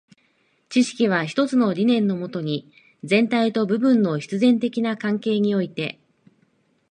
[0.69, 2.67] 知識は一つの理念のもとに、
[3.03, 5.99] 全体と部分の必然的な関係において、